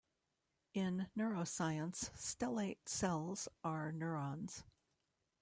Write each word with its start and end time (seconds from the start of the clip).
In 0.73 1.09
neuroscience, 1.15 2.09
stellate 2.17 2.89
cells 2.89 3.47
are 3.63 3.91
neurons. 3.91 4.63